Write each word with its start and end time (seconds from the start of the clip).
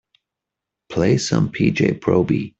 Play 0.89 1.17
some 1.19 1.51
P. 1.51 1.69
J. 1.69 1.89
Proby 1.93 2.49